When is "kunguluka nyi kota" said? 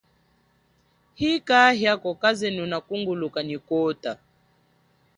2.87-4.11